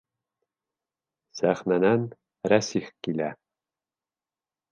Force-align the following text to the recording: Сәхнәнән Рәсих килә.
Сәхнәнән 1.41 2.07
Рәсих 2.53 2.91
килә. 3.09 3.31